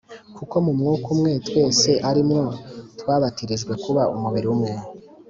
[0.37, 2.43] kuko mu Mwuka umwe twese ari mwo
[2.99, 4.71] twabatirijwe kuba umubiri umwe,